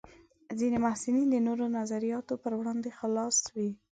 [0.59, 3.71] ځینې محصلین د نوو نظریاتو پر وړاندې خلاص وي.